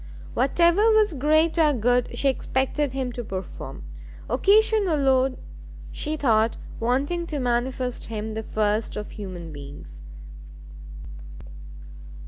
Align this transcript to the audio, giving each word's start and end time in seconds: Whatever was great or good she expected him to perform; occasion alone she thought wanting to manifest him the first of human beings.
Whatever 0.33 0.81
was 0.89 1.13
great 1.13 1.59
or 1.59 1.73
good 1.73 2.17
she 2.17 2.27
expected 2.27 2.91
him 2.91 3.11
to 3.11 3.23
perform; 3.23 3.83
occasion 4.27 4.87
alone 4.87 5.37
she 5.91 6.17
thought 6.17 6.57
wanting 6.79 7.27
to 7.27 7.37
manifest 7.37 8.07
him 8.07 8.33
the 8.33 8.41
first 8.41 8.95
of 8.95 9.11
human 9.11 9.53
beings. 9.53 10.01